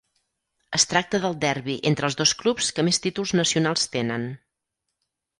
Es 0.75 0.85
tracta 0.93 1.17
del 1.25 1.35
derbi 1.43 1.75
entre 1.91 2.07
els 2.11 2.17
dos 2.21 2.33
clubs 2.39 2.69
que 2.77 2.85
més 2.87 2.99
títols 3.03 3.33
nacionals 3.41 3.83
tenen. 3.97 4.25